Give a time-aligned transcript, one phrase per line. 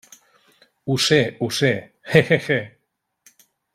[0.87, 1.71] Ho sé, ho sé,
[2.15, 2.59] he, he, he.